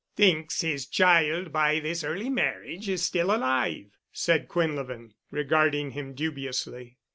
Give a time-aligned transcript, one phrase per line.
[0.15, 6.97] "Thinks his child by this early marriage is still alive——" said Quinlevin, regarding him dubiously.